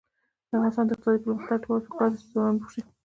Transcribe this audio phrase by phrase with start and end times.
[0.47, 2.81] د افغانستان د اقتصادي پرمختګ لپاره پکار ده چې ځوانان بوخت شي.